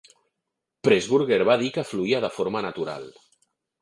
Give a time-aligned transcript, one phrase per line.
[0.87, 3.07] Pressburger va dir que fluïa de forma natural.